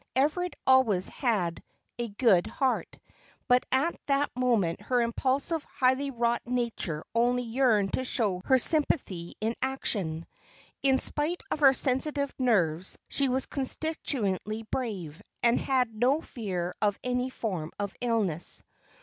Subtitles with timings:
[0.15, 1.61] Everard always had
[1.99, 2.97] a good heart;
[3.47, 9.35] but at that moment her impulsive, highly wrought nature only yearned to show her sympathy
[9.39, 10.25] in action.
[10.81, 16.97] In spite of her sensitive nerves, she was constitutionally brave, and had no fear of
[17.03, 18.63] any form of illness.